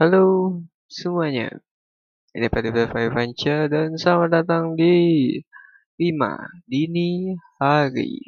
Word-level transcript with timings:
Halo 0.00 0.56
semuanya, 0.88 1.52
ini 2.32 2.48
Pada 2.48 2.72
Fanca 2.88 3.68
dan 3.68 3.92
selamat 4.00 4.40
datang 4.40 4.72
di 4.72 5.36
5 6.00 6.64
Dini 6.64 7.36
Hari. 7.60 8.24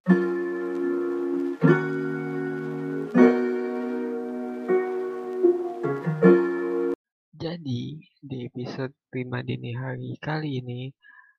Jadi, 7.32 7.96
di 8.20 8.36
episode 8.44 8.92
5 9.08 9.24
Dini 9.48 9.72
Hari 9.72 10.20
kali 10.20 10.60
ini, 10.60 10.92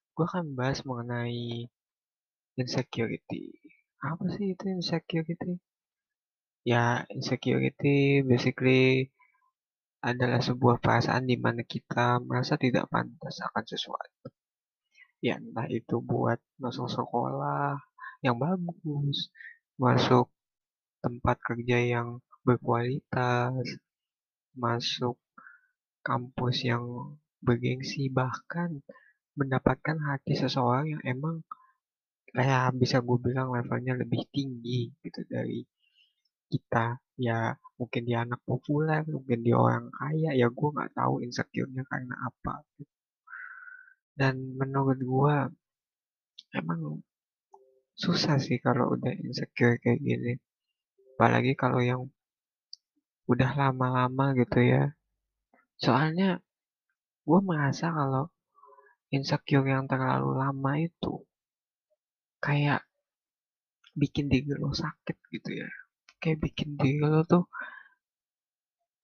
gue 0.10 0.26
akan 0.26 0.58
bahas 0.58 0.82
mengenai 0.90 1.70
insecurity. 2.58 3.54
Apa 4.02 4.26
sih 4.34 4.58
itu 4.58 4.74
insecurity? 4.74 5.62
Ya, 6.66 7.06
insecurity 7.14 8.26
basically 8.26 9.14
adalah 10.06 10.38
sebuah 10.38 10.78
perasaan 10.78 11.26
di 11.26 11.34
mana 11.42 11.66
kita 11.66 12.22
merasa 12.22 12.62
tidak 12.62 12.86
pantas 12.94 13.42
akan 13.42 13.66
sesuatu. 13.66 14.30
Ya, 15.18 15.42
entah 15.42 15.66
itu 15.66 15.98
buat 15.98 16.38
masuk 16.62 16.86
sekolah 16.86 17.82
yang 18.22 18.38
bagus, 18.38 19.34
masuk 19.82 20.30
tempat 21.02 21.42
kerja 21.42 21.82
yang 21.82 22.22
berkualitas, 22.46 23.66
masuk 24.54 25.18
kampus 26.06 26.70
yang 26.70 27.18
bergengsi, 27.42 28.14
bahkan 28.14 28.86
mendapatkan 29.34 29.98
hati 30.06 30.38
seseorang 30.38 30.94
yang 30.94 31.02
emang 31.02 31.42
kayak 32.30 32.78
bisa 32.78 33.02
gue 33.02 33.18
bilang 33.18 33.50
levelnya 33.50 33.98
lebih 33.98 34.22
tinggi 34.30 34.94
gitu 35.02 35.26
dari 35.26 35.66
kita 36.52 37.00
ya 37.16 37.56
mungkin 37.80 38.02
dia 38.08 38.24
anak 38.24 38.42
populer 38.44 39.02
mungkin 39.08 39.40
dia 39.46 39.56
orang 39.56 39.88
kaya 39.92 40.32
ya 40.36 40.48
gue 40.48 40.70
nggak 40.76 40.92
tahu 40.96 41.24
insecure-nya 41.26 41.84
karena 41.88 42.16
apa 42.28 42.64
dan 44.16 44.56
menurut 44.56 45.00
gue 45.00 45.36
emang 46.56 47.04
susah 47.96 48.40
sih 48.40 48.60
kalau 48.60 48.96
udah 48.96 49.12
insecure 49.12 49.76
kayak 49.80 50.00
gini. 50.00 50.34
Apalagi 51.16 51.56
kalau 51.56 51.80
yang 51.84 52.08
udah 53.28 53.52
lama-lama 53.56 54.36
gitu 54.40 54.60
ya. 54.64 54.96
Soalnya 55.80 56.40
gue 57.28 57.40
merasa 57.44 57.92
kalau 57.92 58.32
insecure 59.12 59.68
yang 59.68 59.88
terlalu 59.88 60.32
lama 60.36 60.72
itu 60.80 61.24
kayak 62.40 62.88
bikin 63.96 64.28
diri 64.28 64.52
lo 64.60 64.76
sakit 64.76 65.18
gitu 65.32 65.64
ya 65.64 65.70
kayak 66.26 66.42
bikin 66.42 66.74
diri 66.82 66.98
lo 67.06 67.22
tuh 67.22 67.46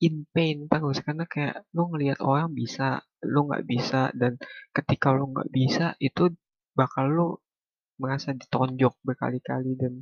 in 0.01 0.25
pain 0.33 0.65
terus 0.65 1.05
karena 1.05 1.29
kayak 1.29 1.61
lo 1.77 1.93
ngelihat 1.93 2.19
orang 2.25 2.49
bisa 2.57 3.05
lo 3.21 3.45
nggak 3.45 3.63
bisa 3.69 4.09
dan 4.17 4.41
ketika 4.73 5.13
lo 5.13 5.29
nggak 5.29 5.49
bisa 5.53 5.93
itu 6.01 6.33
bakal 6.73 7.05
lo 7.13 7.27
merasa 8.01 8.33
ditonjok 8.33 8.97
berkali-kali 9.05 9.77
dan 9.77 10.01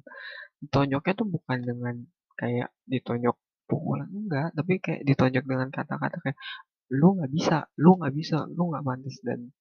ditonjoknya 0.64 1.14
tuh 1.20 1.28
bukan 1.28 1.60
dengan 1.60 1.96
kayak 2.40 2.72
ditonjok 2.88 3.36
pukulan 3.68 4.08
enggak 4.08 4.56
tapi 4.56 4.80
kayak 4.80 5.04
ditonjok 5.04 5.44
dengan 5.44 5.68
kata-kata 5.68 6.18
kayak 6.24 6.40
lu 6.90 7.20
nggak 7.20 7.32
bisa 7.36 7.58
lu 7.78 7.92
nggak 8.00 8.14
bisa 8.16 8.38
lu 8.50 8.74
nggak 8.74 8.86
pantas. 8.88 9.18
Dan 9.22 9.54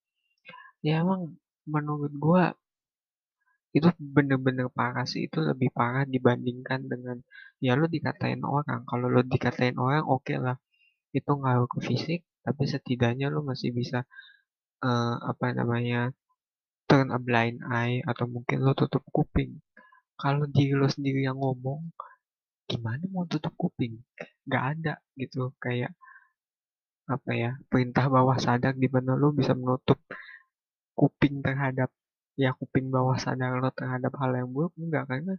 ya 0.81 1.05
emang 1.05 1.37
menurut 1.69 2.13
gua 2.17 2.57
itu 3.77 3.89
bener-bener 4.01 4.67
parah 4.73 5.05
sih 5.05 5.29
itu 5.29 5.39
lebih 5.45 5.69
parah 5.79 6.05
dibandingkan 6.09 6.81
dengan 6.89 7.17
ya 7.61 7.77
lo 7.79 7.85
dikatain 7.87 8.43
orang. 8.43 8.81
Kalau 8.89 9.07
lo 9.13 9.21
dikatain 9.25 9.77
orang 9.77 10.05
oke 10.09 10.35
lah. 10.41 10.57
Itu 11.13 11.31
ngaruh 11.41 11.69
ke 11.73 11.79
fisik 11.89 12.21
tapi 12.45 12.65
setidaknya 12.65 13.29
lo 13.29 13.45
masih 13.45 13.71
bisa 13.77 14.09
uh, 14.81 15.17
apa 15.31 15.53
namanya 15.53 16.17
turn 16.89 17.13
a 17.13 17.21
blind 17.21 17.61
eye 17.69 18.01
atau 18.11 18.25
mungkin 18.25 18.65
lo 18.65 18.73
tutup 18.73 19.05
kuping. 19.13 19.61
Kalau 20.17 20.45
diri 20.49 20.75
lo 20.75 20.89
sendiri 20.89 21.21
yang 21.29 21.39
ngomong 21.39 21.93
gimana 22.71 23.05
mau 23.13 23.25
tutup 23.29 23.53
kuping? 23.57 24.01
Gak 24.49 24.65
ada 24.77 24.95
gitu 25.21 25.53
kayak 25.61 25.93
apa 27.09 27.31
ya 27.33 27.51
perintah 27.73 28.05
bawah 28.13 28.37
sadar 28.37 28.77
di 28.77 28.89
mana 28.93 29.17
lo 29.17 29.33
bisa 29.33 29.57
menutup 29.57 29.97
kuping 30.93 31.41
terhadap 31.41 31.89
ya 32.39 32.55
kuping 32.55 32.87
bawah 32.95 33.19
sadar 33.19 33.59
lo 33.59 33.71
terhadap 33.75 34.15
hal 34.15 34.31
yang 34.31 34.49
buruk 34.55 34.71
enggak 34.79 35.05
karena 35.11 35.35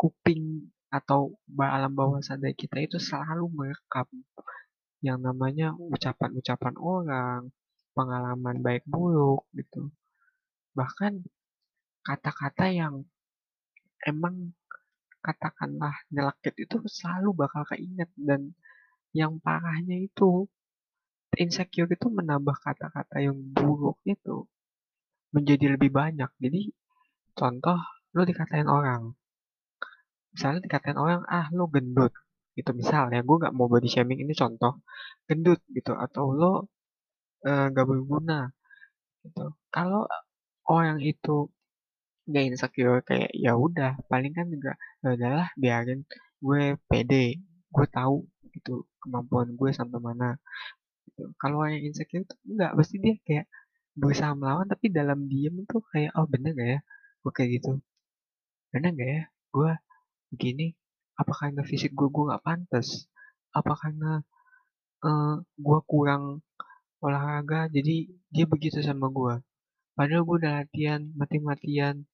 kuping 0.00 0.72
atau 0.88 1.36
alam 1.60 1.92
bawah 1.92 2.24
sadar 2.24 2.56
kita 2.56 2.80
itu 2.80 2.96
selalu 2.96 3.46
merekam 3.52 4.08
yang 5.04 5.20
namanya 5.20 5.76
ucapan-ucapan 5.76 6.74
orang, 6.80 7.52
pengalaman 7.92 8.64
baik 8.64 8.88
buruk 8.88 9.44
gitu. 9.52 9.92
Bahkan 10.72 11.20
kata-kata 12.00 12.72
yang 12.72 13.04
emang 14.08 14.56
katakanlah 15.20 15.92
nyelakit 16.08 16.56
itu 16.56 16.80
selalu 16.88 17.36
bakal 17.36 17.68
keinget 17.68 18.08
dan 18.16 18.56
yang 19.12 19.36
parahnya 19.44 20.00
itu 20.00 20.48
insecure 21.36 21.88
itu 21.88 22.08
menambah 22.08 22.56
kata-kata 22.64 23.20
yang 23.20 23.36
buruk 23.52 24.00
itu 24.08 24.48
menjadi 25.34 25.66
lebih 25.74 25.90
banyak. 25.90 26.30
Jadi 26.38 26.60
contoh 27.38 27.78
lo 28.14 28.22
dikatain 28.30 28.68
orang. 28.70 29.02
Misalnya 30.34 30.60
dikatain 30.66 30.98
orang, 30.98 31.22
ah 31.26 31.46
lo 31.56 31.66
gendut. 31.74 32.12
Gitu 32.58 32.70
misalnya, 32.80 33.20
gue 33.26 33.36
gak 33.44 33.54
mau 33.56 33.66
body 33.66 33.88
shaming 33.90 34.22
ini 34.22 34.34
contoh. 34.42 34.72
Gendut 35.28 35.60
gitu. 35.76 35.92
Atau 36.04 36.24
lo 36.34 36.52
uh, 37.46 37.66
gak 37.74 37.86
berguna. 37.90 38.50
Gitu. 39.22 39.44
Kalau 39.74 40.06
orang 40.70 40.98
itu 41.02 41.50
gak 42.32 42.44
insecure 42.48 43.04
kayak 43.04 43.30
ya 43.36 43.52
udah 43.52 44.00
paling 44.08 44.32
kan 44.32 44.46
juga 44.48 44.72
ya 45.04 45.08
udahlah 45.16 45.48
biarin 45.60 46.00
gue 46.40 46.62
pede 46.88 47.36
gue 47.74 47.86
tahu 47.92 48.24
gitu 48.54 48.88
kemampuan 49.02 49.52
gue 49.60 49.70
sampai 49.76 49.98
mana 50.00 50.40
gitu. 51.04 51.22
kalau 51.36 51.68
yang 51.68 51.84
insecure 51.84 52.24
itu 52.24 52.36
enggak 52.48 52.72
pasti 52.78 52.96
dia 53.04 53.14
kayak 53.26 53.46
berusaha 53.94 54.34
melawan 54.34 54.66
tapi 54.66 54.90
dalam 54.90 55.30
diem 55.30 55.62
tuh 55.70 55.82
kayak 55.90 56.12
oh 56.18 56.26
bener 56.26 56.52
gak 56.58 56.68
ya? 56.74 56.80
Gue 57.22 57.32
kayak 57.32 57.50
gitu. 57.60 57.72
Bener 58.72 58.90
gak 58.98 59.10
ya? 59.10 59.22
Gue 59.54 59.70
begini 60.34 60.66
apa 61.14 61.32
karena 61.38 61.62
fisik 61.62 61.94
gue 61.94 62.08
gue 62.10 62.24
gak 62.30 62.42
pantas? 62.42 63.06
Apa 63.54 63.72
karena 63.78 64.22
uh, 65.04 65.36
gue 65.44 65.80
kurang 65.86 66.42
olahraga 67.04 67.68
jadi 67.68 68.08
dia 68.32 68.46
begitu 68.48 68.80
sama 68.80 69.12
gue 69.12 69.34
padahal 69.92 70.24
gue 70.24 70.36
udah 70.40 70.52
latihan 70.64 71.04
mati-matian 71.12 72.08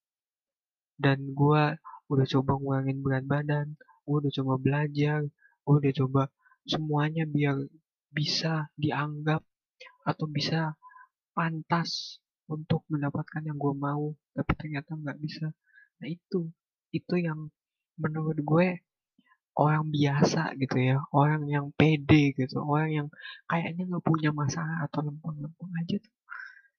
dan 0.98 1.18
gue 1.30 1.62
udah 2.10 2.26
coba 2.26 2.52
ngurangin 2.58 2.98
berat 2.98 3.24
badan 3.24 3.66
gue 3.78 4.16
udah 4.18 4.32
coba 4.34 4.54
belajar 4.58 5.22
gue 5.62 5.74
udah 5.78 5.94
coba 5.94 6.22
semuanya 6.66 7.22
biar 7.24 7.70
bisa 8.10 8.66
dianggap 8.74 9.46
atau 10.02 10.26
bisa 10.26 10.74
pantas 11.40 12.20
untuk 12.52 12.84
mendapatkan 12.92 13.40
yang 13.48 13.56
gue 13.56 13.72
mau 13.72 14.12
tapi 14.36 14.52
ternyata 14.60 14.92
nggak 14.92 15.16
bisa. 15.24 15.48
Nah 16.04 16.08
itu 16.12 16.52
itu 16.92 17.14
yang 17.16 17.48
menurut 17.96 18.36
gue 18.36 18.68
orang 19.56 19.88
biasa 19.88 20.52
gitu 20.60 20.76
ya 20.76 20.96
orang 21.16 21.48
yang 21.48 21.66
pede 21.72 22.36
gitu 22.36 22.60
orang 22.60 22.90
yang 22.92 23.08
kayaknya 23.48 23.88
nggak 23.88 24.04
punya 24.04 24.30
masalah 24.36 24.84
atau 24.84 25.00
lempeng-lempeng 25.08 25.72
aja 25.80 25.96
tuh 26.04 26.14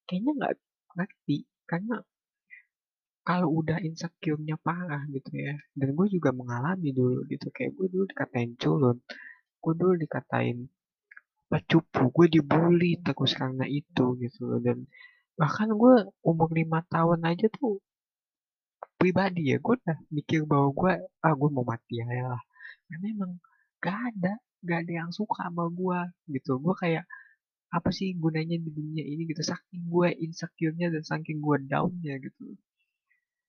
kayaknya 0.06 0.32
nggak 0.38 0.54
ngerti. 0.98 1.38
Karena 1.66 1.98
kalau 3.22 3.50
udah 3.62 3.78
insecure-nya 3.82 4.58
parah 4.62 5.06
gitu 5.10 5.32
ya 5.34 5.58
dan 5.78 5.90
gue 5.98 6.08
juga 6.10 6.30
mengalami 6.34 6.90
dulu 6.94 7.26
gitu 7.30 7.50
kayak 7.54 7.74
gue 7.78 7.88
dulu 7.90 8.06
dikatain 8.10 8.52
culun 8.62 8.98
gue 9.62 9.74
dulu 9.78 9.94
dikatain 9.94 10.66
cupu 11.60 12.04
gue 12.16 12.28
dibully 12.40 12.96
terus 13.04 13.36
karena 13.36 13.66
itu 13.68 14.16
gitu 14.24 14.40
loh. 14.48 14.60
Dan 14.64 14.88
bahkan 15.36 15.68
gue 15.76 15.94
umur 16.24 16.50
lima 16.56 16.80
tahun 16.88 17.20
aja 17.28 17.52
tuh 17.52 17.82
pribadi 19.00 19.52
ya 19.52 19.58
gue 19.58 19.76
udah 19.82 19.98
mikir 20.14 20.46
bahwa 20.46 20.70
gue 20.80 20.92
ah 21.26 21.34
gue 21.36 21.50
mau 21.52 21.66
mati 21.68 22.00
ya 22.00 22.06
lah. 22.08 22.42
Karena 22.88 23.06
emang 23.16 23.32
gak 23.84 23.98
ada 24.14 24.34
gak 24.62 24.80
ada 24.86 24.94
yang 25.04 25.12
suka 25.12 25.50
sama 25.50 25.68
gue 25.68 26.00
gitu. 26.40 26.62
Gue 26.64 26.76
kayak 26.78 27.04
apa 27.72 27.90
sih 27.92 28.14
gunanya 28.16 28.56
di 28.56 28.70
dunia 28.72 29.04
ini? 29.04 29.24
Gitu. 29.28 29.42
Saking 29.44 29.84
gue 29.90 30.08
insecure-nya 30.26 30.88
dan 30.94 31.04
saking 31.04 31.40
gue 31.44 31.58
down-nya 31.68 32.16
gitu. 32.22 32.56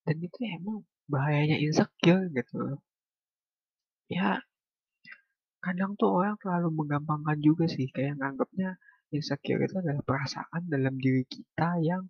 Dan 0.06 0.16
itu 0.19 0.38
emang 0.46 0.82
bahayanya 1.06 1.58
insecure 1.62 2.26
gitu. 2.32 2.81
Ya 4.10 4.43
kadang 5.62 5.94
tuh 6.00 6.11
orang 6.19 6.37
terlalu 6.43 6.69
menggampangkan 6.75 7.38
juga 7.38 7.64
sih 7.70 7.87
kayak 7.94 8.19
nganggapnya 8.19 8.76
insecure 9.14 9.62
itu 9.62 9.76
adalah 9.79 10.03
perasaan 10.03 10.62
dalam 10.67 10.94
diri 10.99 11.23
kita 11.29 11.79
yang 11.85 12.09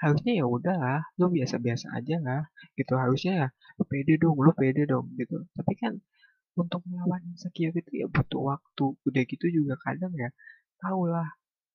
harusnya 0.00 0.32
ya 0.40 0.46
udahlah 0.48 1.00
lu 1.20 1.28
biasa-biasa 1.28 1.92
aja 1.92 2.16
lah 2.24 2.42
gitu. 2.74 2.96
Harusnya 2.96 3.32
ya 3.46 3.48
pede 3.84 4.16
dong 4.16 4.36
lu 4.40 4.50
pede 4.56 4.88
dong 4.88 5.12
gitu. 5.20 5.44
Tapi 5.52 5.72
kan 5.76 5.92
untuk 6.56 6.80
melawan 6.88 7.20
insecurity 7.30 8.02
ya 8.02 8.06
butuh 8.10 8.42
waktu 8.56 8.84
udah 9.06 9.22
gitu 9.28 9.46
juga 9.52 9.74
kadang 9.86 10.12
ya 10.16 10.32
tau 10.82 11.04
lah 11.06 11.28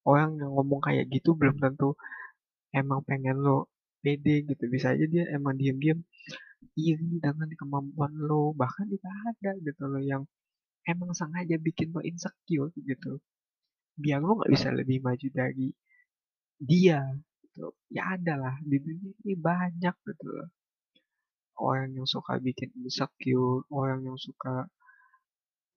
orang 0.09 0.37
yang 0.41 0.51
ngomong 0.51 0.81
kayak 0.83 1.05
gitu 1.13 1.37
belum 1.37 1.61
tentu 1.61 1.95
emang 2.73 3.05
pengen 3.05 3.37
lo 3.39 3.69
pede 4.01 4.43
gitu. 4.49 4.63
Bisa 4.73 4.97
aja 4.97 5.05
dia 5.05 5.29
emang 5.31 5.55
diam-diam 5.55 6.01
iri 6.75 7.21
dengan 7.21 7.49
kemampuan 7.55 8.11
lo 8.17 8.51
bahkan 8.57 8.89
juga 8.89 9.07
ada 9.29 9.53
gitu 9.61 9.85
lo 9.85 10.01
yang 10.01 10.25
emang 10.85 11.11
sengaja 11.17 11.57
bikin 11.57 11.91
lo 11.91 12.01
insecure 12.05 12.71
gitu. 12.77 13.19
Biar 13.97 14.21
lo 14.21 14.37
nggak 14.37 14.51
bisa 14.53 14.69
lebih 14.69 15.01
maju 15.01 15.27
dari 15.33 15.73
dia 16.61 17.01
gitu. 17.41 17.73
Ya 17.91 18.15
ada 18.15 18.33
lah 18.37 18.55
di 18.61 18.77
dunia 18.79 19.13
ini 19.25 19.33
banyak 19.35 19.95
gitu 20.05 20.27
loh. 20.29 20.49
Orang 21.55 21.95
yang 21.95 22.07
suka 22.07 22.37
bikin 22.39 22.71
insecure 22.83 23.63
orang 23.71 24.03
yang 24.03 24.19
suka 24.19 24.67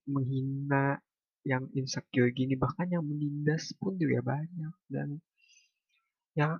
menghina 0.08 0.98
yang 1.46 1.64
insecure 1.72 2.28
gini 2.34 2.58
bahkan 2.58 2.90
yang 2.90 3.04
menindas 3.06 3.72
pun 3.78 3.96
juga 3.96 4.36
banyak. 4.36 4.74
Dan 4.90 5.08
ya 6.36 6.58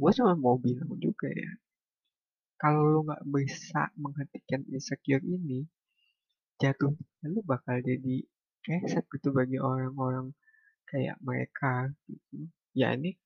gue 0.00 0.10
cuma 0.16 0.32
mau 0.34 0.56
bilang 0.56 0.96
juga 0.96 1.28
ya 1.28 1.52
kalau 2.60 2.84
lo 2.92 3.00
nggak 3.08 3.24
bisa 3.32 3.88
menghentikan 3.96 4.60
insecure 4.68 5.24
ini 5.24 5.64
jatuh 6.60 6.92
lu 7.32 7.40
bakal 7.44 7.76
jadi 7.80 8.16
keset 8.64 9.04
gitu 9.08 9.28
bagi 9.32 9.56
orang-orang 9.56 10.36
kayak 10.90 11.16
mereka 11.24 11.88
gitu. 12.06 12.48
Ya 12.76 12.92
ini 12.96 13.16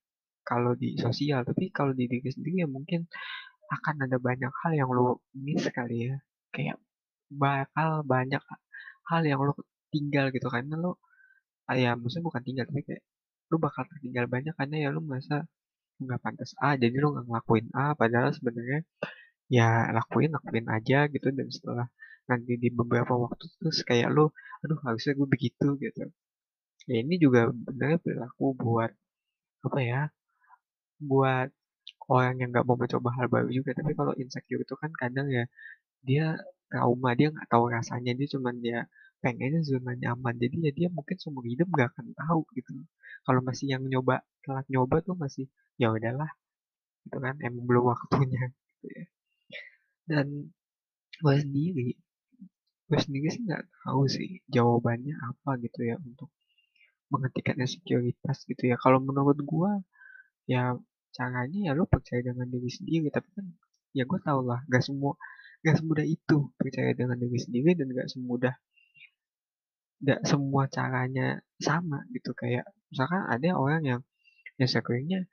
kalau 0.47 0.73
di 0.79 0.95
sosial 1.01 1.43
tapi 1.49 1.73
kalau 1.75 1.93
di 1.99 2.05
diri 2.07 2.31
sendiri 2.31 2.65
ya 2.65 2.69
mungkin 2.71 3.01
akan 3.77 4.07
ada 4.07 4.17
banyak 4.21 4.53
hal 4.63 4.73
yang 4.77 4.91
lo 4.95 5.25
miss 5.35 5.67
kali 5.75 6.11
ya. 6.11 6.17
Kayak 6.55 6.79
bakal 7.33 8.07
banyak 8.07 8.43
hal 9.11 9.23
yang 9.27 9.41
lo 9.43 9.53
tinggal 9.91 10.31
gitu 10.35 10.47
karena 10.51 10.75
lo 10.79 11.01
ah, 11.71 11.77
ya 11.79 11.91
maksudnya 11.99 12.25
bukan 12.29 12.43
tinggal 12.47 12.65
tapi 12.71 12.83
kayak 12.87 13.03
lo 13.51 13.57
bakal 13.63 13.83
tertinggal 13.91 14.27
banyak 14.35 14.55
karena 14.59 14.77
ya 14.85 14.89
lo 14.95 15.01
merasa 15.05 15.47
nggak 16.03 16.21
pantas 16.25 16.51
A 16.59 16.75
jadi 16.83 16.97
lo 17.03 17.15
nggak 17.15 17.27
ngelakuin 17.31 17.67
A 17.75 17.95
padahal 17.95 18.31
sebenarnya 18.35 18.81
ya 19.49 19.69
lakuin 19.97 20.31
lakuin 20.37 20.67
aja 20.77 21.07
gitu 21.15 21.29
dan 21.31 21.49
setelah 21.53 21.87
nanti 22.31 22.53
di 22.63 22.69
beberapa 22.79 23.13
waktu 23.25 23.45
terus 23.61 23.79
kayak 23.89 24.09
lo 24.17 24.33
aduh 24.65 24.79
harusnya 24.87 25.13
gue 25.19 25.29
begitu 25.35 25.67
gitu. 25.85 26.03
Ya 26.91 26.97
ini 27.05 27.15
juga 27.25 27.41
benernya 27.53 27.99
berlaku 28.05 28.45
buat 28.65 28.91
apa 29.67 29.79
ya 29.91 30.01
buat 31.11 31.49
orang 32.13 32.35
yang 32.41 32.49
nggak 32.53 32.67
mau 32.69 32.77
mencoba 32.81 33.09
hal 33.17 33.27
baru 33.35 33.49
juga. 33.59 33.71
Tapi 33.79 33.93
kalau 33.99 34.13
insecure 34.23 34.63
itu 34.65 34.75
kan 34.83 34.91
kadang 35.03 35.27
ya 35.37 35.45
dia 36.09 36.25
trauma 36.71 37.11
dia 37.19 37.29
nggak 37.35 37.49
tahu 37.53 37.65
rasanya. 37.77 38.13
Dia 38.19 38.29
cuman 38.35 38.55
dia 38.65 38.79
pengennya 39.23 39.61
zona 39.65 39.93
nyaman. 40.03 40.35
Jadi 40.43 40.57
ya 40.67 40.73
dia 40.79 40.89
mungkin 40.93 41.17
seumur 41.23 41.45
hidup 41.49 41.69
nggak 41.73 41.89
akan 41.97 42.07
tahu 42.17 42.41
gitu. 42.57 42.71
Kalau 43.27 43.41
masih 43.49 43.67
yang 43.73 43.83
nyoba 43.93 44.21
telat 44.45 44.67
nyoba 44.73 44.97
tuh 45.07 45.17
masih 45.17 45.45
ya 45.81 45.89
udahlah 45.97 46.31
gitu 47.05 47.19
kan 47.21 47.37
emang 47.47 47.65
belum 47.69 47.85
waktunya 47.93 48.43
gitu 48.81 48.87
ya. 48.97 49.05
Dan 50.11 50.27
gue 51.23 51.35
sendiri 51.41 51.89
gue 52.85 52.99
sendiri 53.01 53.29
sih 53.33 53.43
nggak 53.49 53.65
tahu 53.85 54.03
sih 54.07 54.45
jawabannya 54.53 55.15
apa 55.17 55.57
gitu 55.65 55.81
ya 55.89 55.97
untuk 56.01 56.29
menghentikan 57.13 57.57
insekuritas 57.61 58.45
gitu 58.49 58.63
ya. 58.71 58.77
Kalau 58.81 58.99
menurut 59.01 59.39
gue 59.39 59.71
ya 60.51 60.77
caranya 61.15 61.71
ya 61.71 61.73
lo 61.73 61.87
percaya 61.87 62.21
dengan 62.21 62.51
diri 62.51 62.69
sendiri 62.69 63.09
tapi 63.09 63.29
kan 63.33 63.47
ya 63.95 64.05
gue 64.05 64.19
tau 64.21 64.43
lah 64.43 64.61
gak 64.67 64.83
semua 64.83 65.15
gak 65.65 65.81
semudah 65.81 66.05
itu 66.05 66.51
percaya 66.59 66.91
dengan 66.93 67.17
diri 67.17 67.39
sendiri 67.39 67.73
dan 67.79 67.87
gak 67.95 68.11
semudah 68.11 68.55
gak 70.05 70.21
semua 70.29 70.69
caranya 70.69 71.41
sama 71.57 72.05
gitu. 72.13 72.37
Kayak 72.37 72.69
misalkan 72.93 73.23
ada 73.25 73.49
orang 73.57 73.83
yang 73.87 74.01
insecure-nya 74.61 75.25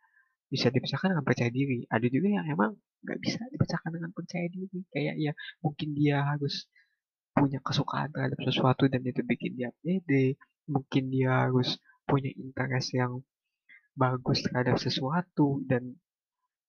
bisa 0.48 0.71
dipisahkan 0.71 1.12
dengan 1.12 1.25
percaya 1.27 1.51
diri. 1.51 1.83
Ada 1.92 2.07
juga 2.07 2.27
yang 2.31 2.45
emang 2.48 2.80
gak 3.03 3.19
bisa 3.19 3.42
dipisahkan 3.51 3.92
dengan 3.92 4.12
percaya 4.15 4.48
diri. 4.48 4.88
Kayak 4.94 5.15
ya 5.19 5.31
mungkin 5.59 5.92
dia 5.98 6.24
harus 6.24 6.69
punya 7.31 7.59
kesukaan 7.63 8.11
terhadap 8.11 8.39
sesuatu 8.43 8.83
dan 8.91 9.01
itu 9.07 9.21
bikin 9.23 9.51
dia 9.55 9.69
pede 9.81 10.35
mungkin 10.67 11.03
dia 11.11 11.47
harus 11.47 11.79
punya 12.07 12.31
interest 12.35 12.95
yang 12.95 13.23
bagus 13.95 14.43
terhadap 14.45 14.75
sesuatu 14.79 15.63
dan 15.67 15.95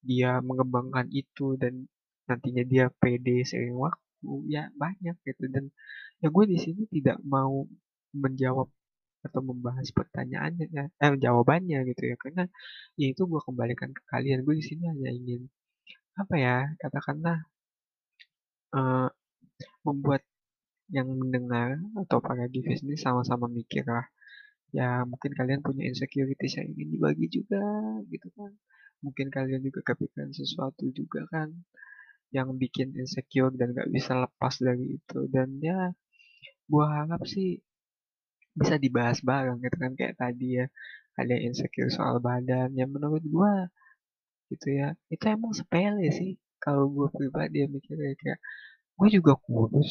dia 0.03 0.43
mengembangkan 0.43 1.07
itu 1.11 1.55
dan 1.55 1.87
nantinya 2.27 2.63
dia 2.67 2.85
pede 2.91 3.47
seiring 3.47 3.79
waktu 3.79 4.31
ya 4.51 4.67
banyak 4.75 5.15
gitu. 5.27 5.43
Dan 5.51 5.71
ya 6.19 6.27
gue 6.31 6.45
di 6.47 6.57
sini 6.59 6.83
tidak 6.91 7.19
mau 7.23 7.63
menjawab 8.15 8.67
atau 9.23 9.39
membahas 9.39 9.87
pertanyaannya 9.95 10.67
ya, 10.67 10.83
eh, 10.91 11.13
jawabannya 11.15 11.79
gitu 11.91 12.03
ya. 12.11 12.15
Karena 12.19 12.43
ya 12.99 13.07
itu 13.11 13.23
gue 13.23 13.41
kembalikan 13.47 13.89
ke 13.95 14.03
kalian. 14.11 14.43
Gue 14.43 14.59
di 14.59 14.65
sini 14.65 14.83
hanya 14.91 15.09
ingin 15.11 15.47
apa 16.13 16.35
ya 16.37 16.55
katakanlah 16.77 17.37
uh, 18.77 19.09
membuat 19.87 20.21
yang 20.91 21.07
mendengar 21.15 21.79
atau 22.01 22.19
para 22.19 22.45
divisi 22.51 22.83
ini 22.87 22.97
sama-sama 22.99 23.47
mikir 23.47 23.83
lah 23.87 24.05
ya 24.73 25.05
mungkin 25.07 25.31
kalian 25.37 25.61
punya 25.65 25.83
insecurity 25.91 26.47
yang 26.57 26.67
ingin 26.73 26.89
dibagi 26.97 27.27
juga 27.29 27.61
gitu 28.13 28.27
kan. 28.37 28.51
Mungkin 29.05 29.27
kalian 29.35 29.61
juga 29.67 29.81
kepikiran 29.93 30.31
sesuatu 30.35 30.85
juga 30.95 31.21
kan 31.33 31.49
yang 32.35 32.49
bikin 32.57 32.93
insecure 32.97 33.53
dan 33.59 33.71
gak 33.77 33.89
bisa 33.93 34.13
lepas 34.25 34.55
dari 34.61 34.97
itu. 34.99 35.19
Dan 35.31 35.59
ya 35.63 35.91
gua 36.71 36.85
harap 37.03 37.23
sih 37.29 37.59
bisa 38.59 38.75
dibahas 38.77 39.19
bareng 39.25 39.57
gitu 39.65 39.77
kan 39.83 39.91
kayak 39.99 40.15
tadi 40.21 40.61
ya 40.61 40.65
ada 41.21 41.35
insecure 41.47 41.89
soal 41.93 42.17
badan. 42.23 42.69
Yang 42.79 42.89
menurut 42.97 43.23
gua 43.35 43.53
gitu 44.51 44.67
ya 44.79 44.87
itu 45.13 45.23
emang 45.35 45.53
sepele 45.59 46.07
sih. 46.19 46.31
Kalau 46.63 46.87
gue 46.95 47.07
pribadi 47.17 47.55
ya 47.63 47.67
mikirnya 47.75 48.15
kayak 48.21 48.39
gue 48.99 49.09
juga 49.17 49.33
kurus 49.45 49.89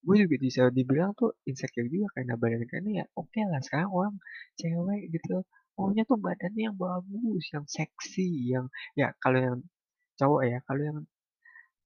gue 0.00 0.14
juga 0.24 0.36
bisa 0.40 0.62
dibilang 0.72 1.12
tuh 1.12 1.36
insecure 1.44 1.88
juga 1.92 2.08
karena 2.16 2.34
badan 2.40 2.64
karena 2.72 2.90
ya 3.00 3.04
oke 3.16 3.28
okay 3.28 3.44
lah 3.44 3.60
sekarang 3.60 3.90
orang 3.92 4.14
cewek 4.56 5.02
gitu 5.14 5.44
maunya 5.76 6.02
tuh 6.08 6.18
badannya 6.20 6.62
yang 6.72 6.76
bagus 6.76 7.44
yang 7.54 7.64
seksi 7.68 8.28
yang 8.52 8.66
ya 8.96 9.12
kalau 9.22 9.38
yang 9.40 9.58
cowok 10.20 10.42
ya 10.48 10.58
kalau 10.68 10.82
yang 10.84 10.98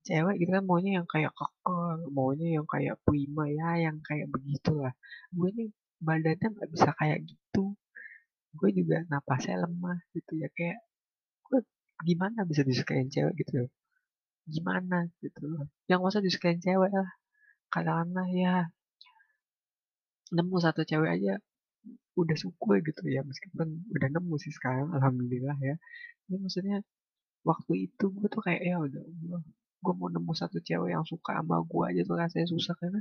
cewek 0.06 0.34
gitu 0.40 0.50
kan 0.56 0.64
maunya 0.68 0.90
yang 1.00 1.06
kayak 1.08 1.32
kokoh 1.38 1.96
maunya 2.12 2.48
yang 2.60 2.66
kayak 2.68 2.96
prima 3.06 3.44
ya 3.48 3.88
yang 3.88 3.96
kayak 4.04 4.28
begitulah. 4.28 4.92
Gue 5.32 5.48
nih 5.56 5.68
badannya 6.04 6.46
nggak 6.54 6.70
bisa 6.74 6.90
kayak 7.00 7.18
gitu. 7.24 7.72
Gue 8.58 8.70
juga 8.78 8.96
napasnya 9.08 9.64
lemah 9.64 9.98
gitu 10.14 10.32
ya 10.42 10.48
kayak 10.52 10.78
gue 11.48 11.60
gimana 12.08 12.44
bisa 12.50 12.62
disukain 12.66 13.08
cewek 13.08 13.34
gitu 13.40 13.70
gimana 14.44 15.08
gitu 15.24 15.40
yang 15.88 16.04
masa 16.04 16.20
disukain 16.20 16.60
cewek 16.60 16.92
lah 16.92 17.10
katakanlah 17.74 18.28
ya 18.30 18.54
nemu 20.36 20.56
satu 20.62 20.80
cewek 20.86 21.10
aja 21.16 21.34
udah 22.14 22.36
syukur 22.38 22.78
gitu 22.86 23.02
ya 23.10 23.20
meskipun 23.26 23.82
udah 23.90 24.08
nemu 24.14 24.34
sih 24.38 24.52
sekarang 24.54 24.94
alhamdulillah 24.94 25.58
ya. 25.58 25.74
Ini 26.30 26.36
maksudnya 26.40 26.78
waktu 27.44 27.90
itu 27.90 28.04
gue 28.14 28.28
tuh 28.30 28.42
kayak 28.46 28.62
ya 28.62 28.76
udah 28.78 29.02
gue 29.02 29.38
gue 29.84 29.94
mau 30.00 30.08
nemu 30.08 30.32
satu 30.32 30.58
cewek 30.64 30.90
yang 30.94 31.04
suka 31.04 31.36
sama 31.42 31.60
gue 31.60 31.84
aja 31.90 32.00
tuh 32.08 32.16
rasanya 32.16 32.46
susah 32.48 32.74
karena 32.78 33.00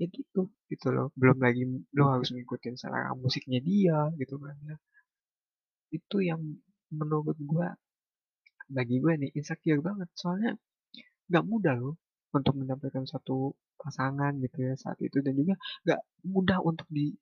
ya 0.00 0.06
gitu 0.08 0.48
gitu 0.72 0.88
loh. 0.96 1.12
Belum 1.20 1.38
lagi 1.38 1.62
lo 1.96 2.04
harus 2.12 2.28
ngikutin 2.32 2.74
selera 2.80 3.12
musiknya 3.14 3.60
dia 3.60 3.98
gitu 4.20 4.40
kan 4.40 4.56
ya. 4.64 4.76
Itu 5.92 6.24
yang 6.24 6.40
menurut 6.90 7.36
gue 7.38 7.68
bagi 8.72 8.96
gue 8.98 9.12
nih 9.20 9.30
insecure 9.38 9.84
banget. 9.84 10.08
Soalnya 10.16 10.56
nggak 11.30 11.44
mudah 11.46 11.74
loh 11.76 11.94
untuk 12.32 12.54
mendapatkan 12.58 13.04
satu 13.06 13.54
pasangan 13.76 14.34
gitu 14.42 14.66
ya 14.66 14.74
saat 14.74 14.98
itu 14.98 15.22
dan 15.22 15.36
juga 15.36 15.54
nggak 15.86 16.00
mudah 16.26 16.58
untuk 16.64 16.88
di 16.90 17.14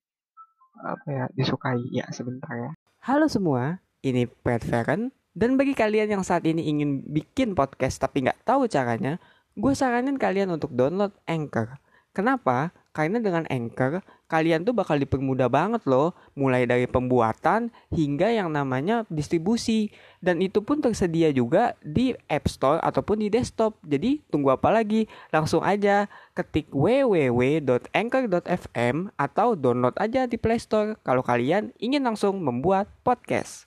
apa 0.80 1.06
ya 1.06 1.24
disukai 1.34 1.80
ya 1.94 2.06
sebentar 2.10 2.50
ya. 2.50 2.70
Halo 3.04 3.28
semua, 3.28 3.84
ini 4.00 4.26
Pat 4.26 4.64
Feren 4.64 5.12
dan 5.34 5.58
bagi 5.58 5.74
kalian 5.74 6.18
yang 6.18 6.22
saat 6.22 6.46
ini 6.46 6.66
ingin 6.66 7.02
bikin 7.10 7.58
podcast 7.58 7.98
tapi 7.98 8.24
nggak 8.26 8.46
tahu 8.46 8.70
caranya, 8.70 9.18
gue 9.58 9.72
saranin 9.74 10.14
kalian 10.18 10.54
untuk 10.54 10.70
download 10.72 11.14
Anchor. 11.26 11.78
Kenapa? 12.14 12.70
Karena 12.94 13.18
dengan 13.18 13.42
Anchor, 13.50 14.06
kalian 14.30 14.62
tuh 14.62 14.70
bakal 14.70 15.02
dipermudah 15.02 15.50
banget 15.50 15.82
loh, 15.82 16.14
mulai 16.38 16.62
dari 16.62 16.86
pembuatan 16.86 17.74
hingga 17.90 18.30
yang 18.30 18.54
namanya 18.54 19.02
distribusi. 19.10 19.90
Dan 20.22 20.38
itu 20.38 20.62
pun 20.62 20.78
tersedia 20.78 21.34
juga 21.34 21.74
di 21.82 22.14
App 22.30 22.46
Store 22.46 22.78
ataupun 22.78 23.26
di 23.26 23.34
desktop. 23.34 23.74
Jadi 23.82 24.22
tunggu 24.30 24.54
apa 24.54 24.70
lagi? 24.70 25.10
Langsung 25.34 25.66
aja 25.66 26.06
ketik 26.38 26.70
www.anchor.fm 26.70 29.10
atau 29.18 29.58
download 29.58 29.98
aja 29.98 30.30
di 30.30 30.38
Play 30.38 30.62
Store 30.62 30.94
kalau 31.02 31.26
kalian 31.26 31.74
ingin 31.82 32.06
langsung 32.06 32.38
membuat 32.46 32.86
podcast. 33.02 33.66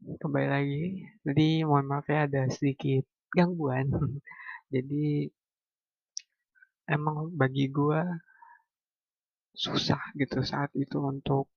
Kembali 0.00 0.48
lagi, 0.48 1.04
jadi 1.28 1.68
mohon 1.68 1.92
maaf 1.92 2.08
ya 2.08 2.24
ada 2.24 2.48
sedikit 2.48 3.04
gangguan. 3.36 3.92
jadi 4.72 5.28
emang 6.88 7.36
bagi 7.36 7.68
gue 7.68 8.00
susah 9.54 10.00
gitu 10.20 10.40
saat 10.42 10.70
itu 10.76 10.96
untuk 11.02 11.50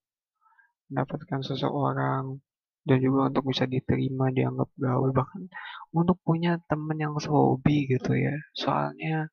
mendapatkan 0.91 1.41
seseorang 1.43 2.39
dan 2.83 2.97
juga 2.99 3.31
untuk 3.31 3.43
bisa 3.51 3.63
diterima 3.63 4.27
dianggap 4.35 4.69
gaul 4.75 5.09
bahkan 5.15 5.47
untuk 5.95 6.19
punya 6.27 6.59
temen 6.67 6.97
yang 6.99 7.15
sehobi 7.17 7.87
gitu 7.87 8.11
ya. 8.13 8.35
Soalnya 8.53 9.31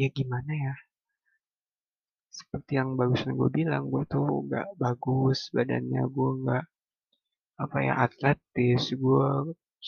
ya 0.00 0.08
gimana 0.10 0.52
ya? 0.52 0.74
Seperti 2.32 2.80
yang 2.80 2.96
bagusan 2.98 3.36
gue 3.38 3.50
bilang 3.52 3.92
gue 3.92 4.02
tuh 4.08 4.26
gak 4.50 4.68
bagus 4.80 5.52
badannya 5.54 6.02
gue 6.08 6.30
gak 6.48 6.64
apa 7.64 7.76
ya 7.86 7.94
atletis 8.04 8.82
gue 8.96 9.26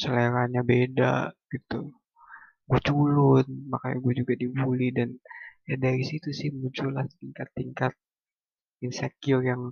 seleranya 0.01 0.63
beda 0.63 1.35
gitu. 1.51 1.91
Gue 2.69 2.81
culun 2.87 3.47
makanya 3.73 3.99
gue 4.05 4.13
juga 4.21 4.33
dibully 4.39 4.89
dan 4.95 5.09
ya 5.69 5.77
dari 5.85 6.03
situ 6.11 6.29
sih 6.39 6.49
muncullah 6.53 7.05
tingkat-tingkat 7.21 7.93
insecure 8.85 9.43
yang 9.51 9.63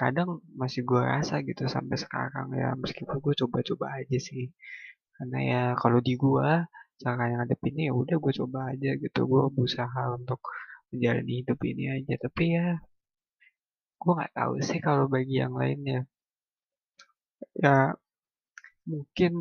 kadang 0.00 0.28
masih 0.60 0.84
gue 0.84 1.00
rasa 1.00 1.40
gitu 1.48 1.64
sampai 1.74 1.96
sekarang 2.04 2.52
ya. 2.52 2.68
Meskipun 2.82 3.16
gue 3.24 3.34
coba-coba 3.42 3.86
aja 4.00 4.18
sih. 4.20 4.52
Karena 5.16 5.38
ya 5.52 5.62
kalau 5.80 5.98
di 6.04 6.14
gue 6.20 6.48
cara 7.02 7.22
yang 7.30 7.40
ngadepinnya 7.44 7.84
ya 7.90 7.94
udah 7.96 8.16
gue 8.24 8.32
coba 8.40 8.58
aja 8.72 8.90
gitu. 9.04 9.20
Gue 9.32 9.42
berusaha 9.56 10.02
untuk 10.18 10.40
menjalani 10.92 11.32
hidup 11.40 11.58
ini 11.64 11.84
aja. 11.96 12.14
Tapi 12.24 12.44
ya 12.56 12.66
gue 14.00 14.12
nggak 14.16 14.32
tahu 14.36 14.52
sih 14.68 14.78
kalau 14.86 15.04
bagi 15.14 15.34
yang 15.42 15.54
lainnya 15.56 16.04
ya. 17.64 17.96
Mungkin 18.86 19.32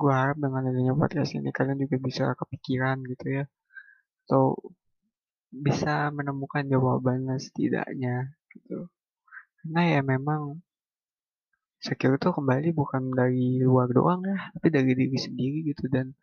gue 0.00 0.12
harap 0.20 0.36
dengan 0.42 0.62
adanya 0.68 0.92
podcast 0.98 1.30
ini 1.38 1.48
kalian 1.54 1.78
juga 1.86 1.96
bisa 2.02 2.24
kepikiran 2.34 2.98
gitu 3.06 3.26
ya 3.38 3.44
atau 4.24 4.56
bisa 5.54 6.10
menemukan 6.10 6.66
jawabannya 6.66 7.36
setidaknya 7.38 8.34
gitu. 8.50 8.90
Karena 9.62 9.80
ya 9.94 10.00
memang 10.02 10.58
secure 11.78 12.16
itu 12.16 12.28
kembali 12.32 12.72
bukan 12.72 13.12
dari 13.12 13.60
luar 13.60 13.92
doang 13.92 14.24
ya 14.24 14.50
tapi 14.56 14.68
dari 14.72 14.92
diri 14.96 15.18
sendiri 15.20 15.58
gitu. 15.70 15.86
Dan 15.86 16.16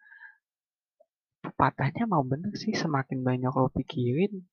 pepatahnya 1.41 2.10
mau 2.10 2.25
bener 2.25 2.53
sih 2.58 2.74
semakin 2.74 3.22
banyak 3.22 3.53
lo 3.53 3.70
pikirin 3.72 4.46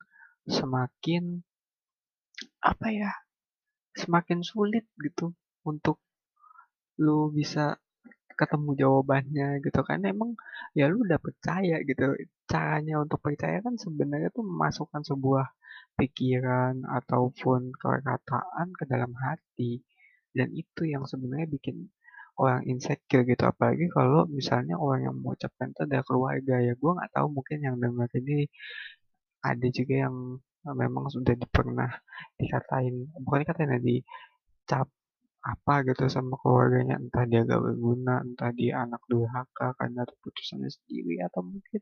semakin 0.49 1.45
apa 2.64 2.87
ya 2.88 3.12
semakin 3.99 4.40
sulit 4.40 4.87
gitu 4.97 5.35
untuk 5.67 6.00
lu 7.02 7.28
bisa 7.35 7.76
ketemu 8.40 8.71
jawabannya 8.83 9.49
gitu 9.64 9.80
kan 9.88 10.00
emang 10.07 10.30
ya 10.78 10.87
lu 10.90 11.02
udah 11.07 11.18
percaya 11.21 11.83
gitu. 11.85 12.14
Caranya 12.49 12.95
untuk 13.04 13.18
percaya 13.21 13.59
kan 13.66 13.75
sebenarnya 13.76 14.30
tuh 14.37 14.45
memasukkan 14.47 15.02
sebuah 15.11 15.47
pikiran 15.99 16.87
ataupun 16.87 17.75
perkataan 17.76 18.68
ke 18.78 18.85
dalam 18.87 19.12
hati. 19.18 19.83
Dan 20.33 20.54
itu 20.54 20.87
yang 20.87 21.04
sebenarnya 21.11 21.49
bikin 21.50 21.76
orang 22.38 22.62
insecure 22.71 23.26
gitu. 23.26 23.42
Apalagi 23.45 23.90
kalau 23.90 24.25
misalnya 24.30 24.78
orang 24.78 25.11
yang 25.11 25.14
mengucapkan 25.18 25.75
itu 25.75 25.83
ada 25.90 26.00
keluarga. 26.07 26.57
Ya 26.62 26.73
gue 26.78 26.90
nggak 26.97 27.11
tahu 27.12 27.26
mungkin 27.35 27.59
yang 27.66 27.76
dengar 27.83 28.09
ini 28.14 28.47
ada 29.42 29.66
juga 29.71 29.95
yang 30.09 30.16
memang 30.66 31.09
sudah 31.09 31.35
pernah 31.49 31.88
dikatain 32.37 33.09
bukan 33.23 33.38
dikatain 33.47 33.73
ya 33.78 33.80
dicap 33.80 34.88
apa 35.52 35.73
gitu 35.88 36.05
sama 36.17 36.35
keluarganya. 36.43 36.95
Entah 37.02 37.25
dia 37.31 37.40
gak 37.50 37.62
berguna 37.67 38.14
entah 38.26 38.50
dia 38.59 38.73
anak 38.85 39.02
durhaka 39.11 39.67
karena 39.81 40.00
keputusannya 40.11 40.71
sendiri 40.76 41.14
atau 41.26 41.40
mungkin 41.50 41.81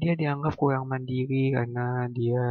dia 0.00 0.12
dianggap 0.20 0.54
kurang 0.60 0.84
mandiri 0.92 1.42
karena 1.56 2.06
dia 2.18 2.42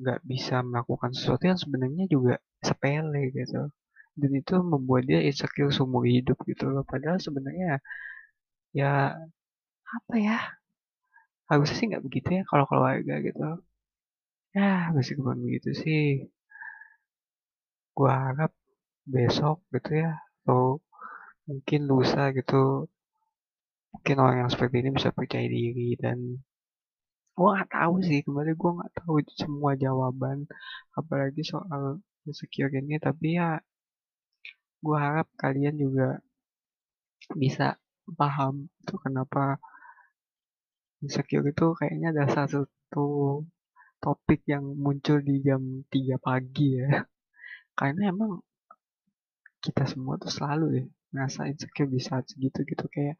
nggak 0.00 0.20
bisa 0.30 0.54
melakukan 0.68 1.10
sesuatu 1.16 1.44
yang 1.50 1.60
sebenarnya 1.64 2.04
juga 2.14 2.34
sepele 2.68 3.20
gitu. 3.38 3.60
Dan 4.20 4.30
itu 4.40 4.54
membuat 4.72 5.02
dia 5.10 5.20
insecure 5.28 5.72
seumur 5.76 6.04
hidup 6.14 6.38
gitu 6.50 6.64
loh. 6.72 6.84
Padahal 6.86 7.18
sebenarnya 7.26 7.80
ya 8.74 8.90
apa 9.96 10.14
ya 10.26 10.38
harusnya 11.50 11.76
sih 11.78 11.86
nggak 11.90 12.04
begitu 12.06 12.28
ya 12.36 12.42
kalau 12.50 12.64
keluarga 12.70 13.14
gitu. 13.26 13.42
Ya 14.56 14.70
meskipun 14.96 15.36
begitu 15.44 15.70
sih. 15.82 16.00
Gue 17.96 18.10
harap 18.10 18.50
besok 19.14 19.56
gitu 19.74 19.90
ya 20.04 20.10
atau 20.42 20.80
mungkin 21.48 21.80
lusa 21.90 22.30
gitu. 22.38 22.86
Mungkin 23.92 24.16
orang 24.22 24.38
yang 24.46 24.50
seperti 24.54 24.76
ini 24.82 24.90
bisa 24.96 25.10
percaya 25.10 25.46
diri 25.50 25.98
dan 25.98 26.18
gue 27.36 27.48
nggak 27.54 27.70
tahu 27.76 27.94
sih 28.06 28.18
kembali 28.26 28.52
gue 28.60 28.70
nggak 28.76 28.92
tahu 29.00 29.14
semua 29.40 29.72
jawaban 29.84 30.38
apalagi 31.00 31.42
soal 31.52 31.82
insecure 32.28 32.68
ini 32.80 32.96
tapi 33.06 33.26
ya 33.40 33.56
gue 34.84 34.96
harap 35.04 35.28
kalian 35.42 35.76
juga 35.80 36.06
bisa 37.40 37.66
paham 38.18 38.54
itu 38.80 38.94
kenapa 39.04 39.56
insecure 41.04 41.46
itu 41.52 41.66
kayaknya 41.78 42.08
ada 42.12 42.24
satu 42.36 42.60
topik 44.00 44.40
yang 44.52 44.64
muncul 44.84 45.18
di 45.28 45.34
jam 45.46 45.62
3 45.92 46.16
pagi 46.26 46.68
ya. 46.80 46.88
Karena 47.78 48.02
emang 48.12 48.32
kita 49.64 49.84
semua 49.88 50.16
tuh 50.16 50.32
selalu 50.32 50.64
deh 50.76 50.86
ngerasa 51.12 51.40
insecure 51.52 51.90
di 51.90 52.00
saat 52.00 52.24
segitu 52.30 52.64
gitu. 52.64 52.84
Kayak 52.88 53.16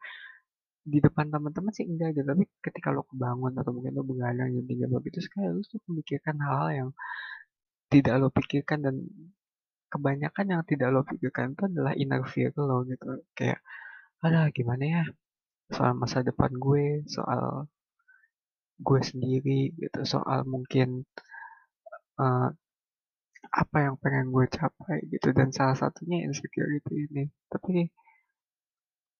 di 0.81 0.97
depan 0.97 1.29
teman-teman 1.29 1.69
sih 1.77 1.85
enggak 1.85 2.17
gitu 2.17 2.25
tapi 2.25 2.49
ketika 2.57 2.89
lo 2.89 3.05
kebangun 3.05 3.53
atau 3.53 3.69
mungkin 3.69 3.93
lo 3.93 4.01
begadang 4.01 4.49
jam 4.49 4.65
tiga 4.65 4.89
pagi 4.89 5.13
itu 5.13 5.21
sekali 5.21 5.45
lo 5.53 5.61
tuh 5.61 5.77
memikirkan 5.85 6.35
hal-hal 6.41 6.69
yang 6.73 6.89
tidak 7.93 8.15
lo 8.17 8.27
pikirkan 8.33 8.79
dan 8.81 8.95
kebanyakan 9.93 10.45
yang 10.49 10.61
tidak 10.65 10.89
lo 10.89 11.05
pikirkan 11.05 11.53
itu 11.53 11.63
adalah 11.69 11.93
inner 11.93 12.23
fear 12.25 12.49
lo 12.57 12.81
gitu. 12.89 13.21
Kayak 13.37 13.61
ada 14.25 14.49
gimana 14.49 14.83
ya 14.85 15.03
soal 15.71 15.93
masa 15.95 16.25
depan 16.25 16.51
gue 16.57 17.05
soal 17.07 17.69
gue 18.81 18.99
sendiri 19.05 19.71
gitu 19.77 20.01
soal 20.03 20.43
mungkin 20.43 21.05
uh, 22.17 22.49
apa 23.51 23.77
yang 23.83 23.99
pengen 23.99 24.31
gue 24.31 24.47
capai 24.47 25.03
gitu 25.11 25.35
dan 25.35 25.51
salah 25.51 25.75
satunya 25.75 26.23
insecurity 26.23 27.11
ini. 27.11 27.27
Tapi 27.51 27.91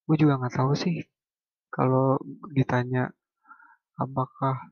gue 0.07 0.15
juga 0.15 0.39
nggak 0.39 0.55
tahu 0.55 0.71
sih 0.75 1.03
kalau 1.71 2.15
ditanya 2.51 3.11
apakah 4.00 4.71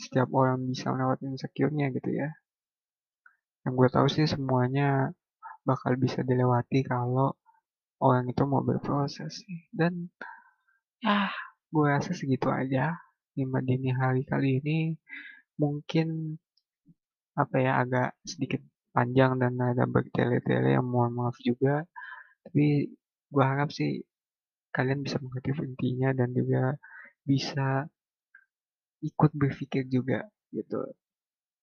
setiap 0.00 0.32
orang 0.32 0.64
bisa 0.64 0.88
melewati 0.88 1.28
insecure-nya 1.28 1.92
gitu 1.92 2.10
ya. 2.16 2.32
Yang 3.68 3.74
gue 3.76 3.88
tahu 3.92 4.06
sih 4.08 4.24
semuanya 4.24 5.12
bakal 5.68 5.92
bisa 6.00 6.24
dilewati 6.24 6.80
kalau 6.86 7.36
orang 8.00 8.24
itu 8.32 8.42
mau 8.48 8.64
berproses 8.64 9.44
sih. 9.44 9.68
Dan 9.68 10.08
ya 11.04 11.28
gue 11.68 11.86
rasa 11.86 12.16
segitu 12.16 12.48
aja. 12.48 12.96
Lima 13.36 13.60
dini 13.62 13.92
hari 13.94 14.24
kali 14.26 14.58
ini 14.64 14.96
mungkin 15.60 16.38
apa 17.38 17.56
ya 17.62 17.78
agak 17.78 18.18
sedikit 18.26 18.58
panjang 18.98 19.38
dan 19.38 19.54
ada 19.62 19.86
bertele-tele 19.86 20.74
yang 20.74 20.86
mohon 20.90 21.14
maaf 21.14 21.38
juga. 21.38 21.86
Tapi 22.42 22.90
gue 23.30 23.44
harap 23.46 23.70
sih 23.70 24.02
kalian 24.74 25.06
bisa 25.06 25.22
mengerti 25.22 25.54
intinya 25.62 26.10
dan 26.18 26.34
juga 26.34 26.74
bisa 27.22 27.86
ikut 29.06 29.30
berpikir 29.38 29.86
juga 29.86 30.26
gitu. 30.50 30.82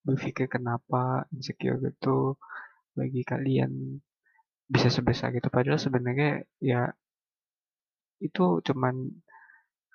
Berpikir 0.07 0.47
kenapa 0.47 1.27
insecure 1.35 1.81
itu 1.83 2.39
bagi 2.95 3.21
kalian 3.27 3.99
bisa 4.71 4.87
sebesar 4.87 5.35
itu. 5.35 5.51
Padahal 5.51 5.81
sebenarnya 5.81 6.47
ya 6.63 6.87
itu 8.23 8.63
cuman 8.63 8.95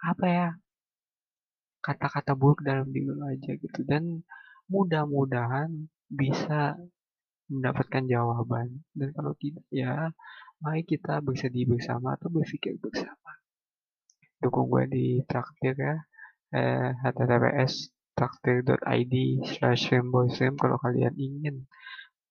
apa 0.04 0.26
ya 0.28 0.48
kata-kata 1.80 2.36
buruk 2.36 2.60
dalam 2.60 2.92
diri 2.92 3.08
aja 3.32 3.56
gitu. 3.56 3.80
Dan 3.88 4.20
mudah-mudahan 4.68 5.88
bisa 6.10 6.76
mendapatkan 7.50 8.06
jawaban. 8.06 8.86
Dan 8.94 9.10
kalau 9.10 9.34
tidak 9.36 9.66
ya 9.74 10.14
mari 10.62 10.86
kita 10.86 11.18
bersedih 11.20 11.66
bersama 11.66 12.14
atau 12.14 12.30
berpikir 12.30 12.78
bersama. 12.78 13.36
Dukung 14.40 14.70
gue 14.70 14.84
di 14.88 15.06
traktir 15.26 15.74
ya. 15.76 15.96
Eh, 16.50 16.90
https 17.02 17.90
traktir.id 18.14 19.14
slash 19.46 19.90
kalau 20.58 20.76
kalian 20.82 21.14
ingin 21.14 21.56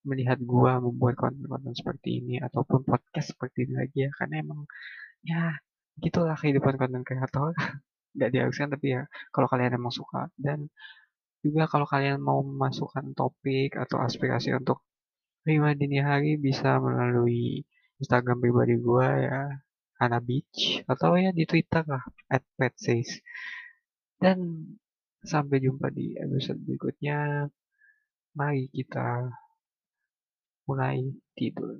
melihat 0.00 0.40
gue 0.40 0.72
membuat 0.80 1.14
konten-konten 1.20 1.76
seperti 1.76 2.24
ini 2.24 2.34
ataupun 2.40 2.84
podcast 2.88 3.36
seperti 3.36 3.68
ini 3.68 3.74
lagi 3.76 3.98
ya. 4.08 4.10
Karena 4.16 4.34
emang 4.40 4.60
ya 5.20 5.54
gitulah 6.00 6.34
kehidupan 6.34 6.80
konten 6.80 7.04
kreator. 7.04 7.52
Nggak 8.16 8.30
diharuskan 8.34 8.68
tapi 8.74 8.86
ya 8.98 9.02
kalau 9.30 9.46
kalian 9.46 9.76
emang 9.76 9.92
suka. 9.92 10.32
Dan 10.34 10.66
juga 11.40 11.64
kalau 11.72 11.88
kalian 11.88 12.20
mau 12.20 12.44
memasukkan 12.44 13.16
topik 13.16 13.76
atau 13.76 14.00
aspirasi 14.04 14.52
untuk 14.52 14.84
lima 15.48 15.72
dini 15.78 15.98
hari 16.00 16.36
bisa 16.36 16.76
melalui 16.80 17.64
Instagram 18.00 18.38
pribadi 18.40 18.76
gue 18.80 19.08
ya 19.28 19.40
Hana 20.00 20.20
Beach 20.20 20.84
atau 20.88 21.16
ya 21.16 21.30
di 21.32 21.44
Twitter 21.44 21.84
lah 21.84 22.04
at 22.28 22.44
Dan 24.20 24.38
Sampai 25.20 25.60
jumpa 25.60 25.92
di 25.92 26.16
episode 26.16 26.64
berikutnya. 26.64 27.44
Mari 28.32 28.72
kita 28.72 29.28
mulai 30.64 31.12
tidur. 31.36 31.76